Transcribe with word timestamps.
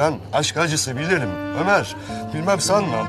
Ben 0.00 0.14
aşk 0.32 0.56
acısı 0.56 0.96
bilirim 0.96 1.30
Ömer. 1.60 1.96
Bilmem 2.34 2.60
sanmam. 2.60 3.06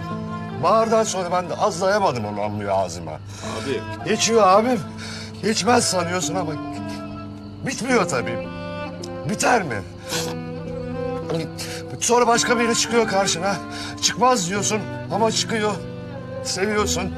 Bahardan 0.64 1.04
sonra 1.04 1.32
ben 1.32 1.50
de 1.50 1.56
azlayamadım 1.56 2.26
o 2.26 2.36
namluyu 2.36 2.72
ağzıma. 2.72 3.12
Abi. 3.12 3.82
Geçiyor 4.10 4.48
abim. 4.48 4.80
Geçmez 5.42 5.84
sanıyorsun 5.86 6.36
ama 6.36 6.52
bitmiyor 7.68 8.08
tabii. 8.10 8.48
Biter 9.30 9.64
mi? 9.64 9.82
Sonra 12.00 12.28
başka 12.28 12.60
biri 12.60 12.76
çıkıyor 12.76 13.08
karşına. 13.08 13.56
Çıkmaz 14.02 14.50
diyorsun 14.50 14.80
ama 15.14 15.32
çıkıyor. 15.32 15.72
Seviyorsun. 16.44 17.14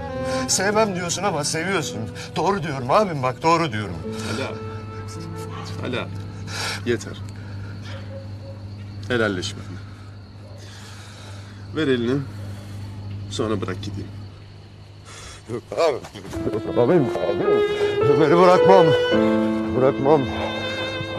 Sevmem 0.47 0.95
diyorsun 0.95 1.23
ama 1.23 1.43
seviyorsun. 1.43 1.99
Doğru 2.35 2.63
diyorum 2.63 2.91
abim 2.91 3.23
bak 3.23 3.43
doğru 3.43 3.71
diyorum. 3.71 3.95
Hala. 4.31 4.49
Hala. 5.81 6.07
Yeter. 6.85 7.32
Helalleş 9.07 9.55
benimle. 9.55 9.79
Ver 11.75 11.87
elini. 11.93 12.21
Sonra 13.29 13.61
bırak 13.61 13.78
gideyim. 13.83 14.07
Abi. 15.71 15.97
Abim, 16.79 17.05
abim. 17.29 17.54
Ömer'i 18.09 18.37
bırakmam. 18.37 18.86
Bırakmam. 19.78 20.21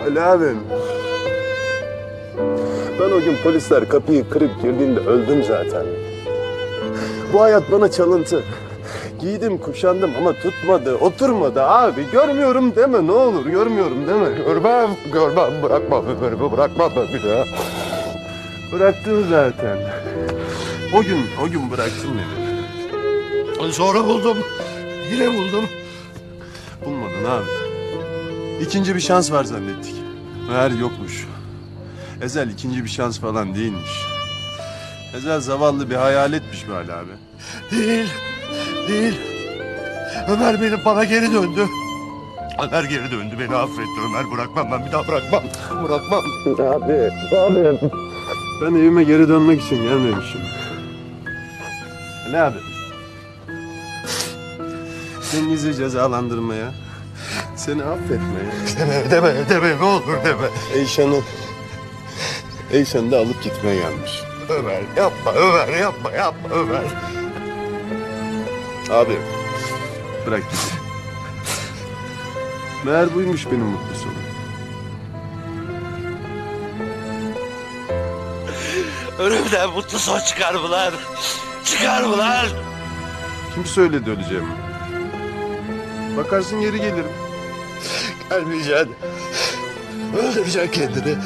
Ali 0.04 0.20
abim. 0.20 0.58
Ben 3.00 3.10
o 3.10 3.20
gün 3.20 3.36
polisler 3.42 3.88
kapıyı 3.88 4.30
kırıp 4.30 4.62
girdiğinde 4.62 5.00
öldüm 5.00 5.44
zaten. 5.44 5.86
Bu 7.32 7.40
hayat 7.40 7.72
bana 7.72 7.90
çalıntı. 7.90 8.42
Giydim 9.20 9.58
kuşandım 9.58 10.10
ama 10.18 10.32
tutmadı, 10.32 10.94
oturmadı 10.96 11.62
abi. 11.62 12.10
Görmüyorum 12.12 12.76
deme 12.76 13.06
ne 13.06 13.12
olur, 13.12 13.46
görmüyorum 13.46 14.06
deme. 14.06 14.36
Görmem, 14.44 14.90
görmem. 15.12 15.62
Bırakmam 15.62 16.04
Ömer'i, 16.06 16.52
bırakmam 16.52 16.92
ben 16.96 17.08
bir 17.08 17.28
daha. 17.28 17.44
Bıraktın 18.72 19.26
zaten. 19.30 19.78
O 20.94 21.02
gün, 21.02 21.26
o 21.44 21.48
gün 21.50 21.70
bıraktın 21.70 22.10
beni. 22.18 23.72
Sonra 23.72 24.04
buldum. 24.04 24.38
Yine 25.12 25.26
buldum. 25.28 25.64
Bulmadın 26.84 27.24
abi. 27.24 27.44
İkinci 28.64 28.94
bir 28.94 29.00
şans 29.00 29.32
var 29.32 29.44
zannettik. 29.44 29.94
Meğer 30.48 30.70
yokmuş. 30.70 31.26
Ezel 32.22 32.50
ikinci 32.50 32.84
bir 32.84 32.88
şans 32.88 33.20
falan 33.20 33.54
değilmiş. 33.54 33.90
Ezel 35.16 35.40
zavallı 35.40 35.90
bir 35.90 35.94
hayaletmiş 35.94 36.68
be 36.68 36.74
Ali 36.74 36.92
abi. 36.92 37.10
Değil, 37.70 38.06
değil. 38.88 39.20
Ömer 40.28 40.62
benim 40.62 40.78
bana 40.84 41.04
geri 41.04 41.32
döndü. 41.32 41.66
Ömer 42.62 42.84
geri 42.84 43.10
döndü, 43.10 43.34
beni 43.40 43.56
affetti. 43.56 44.00
Ömer 44.06 44.30
bırakmam, 44.30 44.72
ben 44.72 44.86
bir 44.86 44.92
daha 44.92 45.08
bırakmam. 45.08 45.42
Bırakmam. 45.84 46.22
Abi, 46.46 47.10
abi. 47.36 47.90
Ben 48.62 48.74
evime 48.74 49.04
geri 49.04 49.28
dönmek 49.28 49.62
için 49.62 49.82
gelmemişim. 49.82 50.40
Ali 52.26 52.38
abi. 52.38 52.58
Seni 55.22 55.48
gizli 55.48 55.74
cezalandırmaya, 55.76 56.72
seni 57.56 57.82
affetmeye, 57.84 58.50
Deme, 58.78 59.10
deme, 59.10 59.48
deme, 59.48 59.76
ne 59.78 59.84
olur 59.84 60.16
deme. 60.24 60.46
Eyşan'ı, 60.74 61.20
Eyşan'ı 62.72 63.10
da 63.10 63.18
alıp 63.18 63.42
gitmeye 63.42 63.76
gelmiş. 63.76 64.22
Ömer 64.48 64.82
yapma, 64.96 65.32
Ömer 65.32 65.68
yapma, 65.78 66.10
yapma 66.10 66.48
Ömer. 66.54 66.84
Abi, 68.90 69.18
bırak 70.26 70.42
git. 70.50 70.74
Meğer 72.84 73.14
buymuş 73.14 73.46
benim 73.46 73.64
mutlu 73.64 73.94
sonum. 73.98 74.24
Ölümden 79.18 79.70
mutlu 79.70 79.98
son 79.98 80.20
çıkar 80.20 80.54
mı 80.54 80.70
lan? 80.70 80.92
Çıkar 81.64 82.02
mı 82.02 82.18
lan? 82.18 82.46
Kim 83.54 83.64
söyledi 83.64 84.10
öleceğimi? 84.10 84.52
Bakarsın 86.16 86.60
geri 86.60 86.76
gelirim. 86.76 87.12
Gelmeyeceksin. 88.30 88.94
Öldüreceksin 90.18 90.70
kendini. 90.70 91.16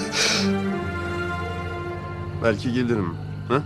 Belki 2.43 2.73
gelirim. 2.73 3.17
Ha? 3.49 3.63